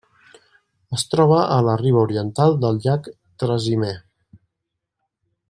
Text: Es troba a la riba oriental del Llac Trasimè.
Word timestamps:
Es 0.97 1.03
troba 1.11 1.37
a 1.55 1.57
la 1.67 1.75
riba 1.81 2.01
oriental 2.05 2.57
del 2.65 2.81
Llac 2.87 3.11
Trasimè. 3.45 3.93